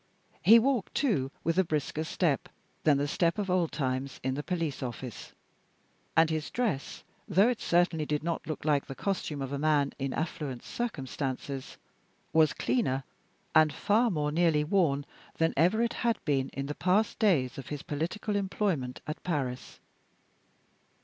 [0.41, 2.49] He walked, too, with a brisker step
[2.85, 5.33] than the step of old times in the police office;
[6.17, 9.93] and his dress, although it certainly did not look like the costume of a man
[9.99, 11.77] in affluent circumstances,
[12.33, 13.03] was cleaner
[13.53, 17.67] and far more nearly worn than ever it had been in the past days of
[17.69, 19.79] his political employment at Paris.